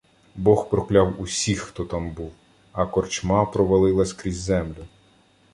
Бог 0.35 0.69
прокляв 0.69 1.21
усіх, 1.21 1.61
хто 1.61 1.85
там 1.85 2.11
був, 2.11 2.31
а 2.71 2.85
корчма 2.85 3.45
провалилась 3.45 4.13
крізь 4.13 4.39
землю. 4.41 4.85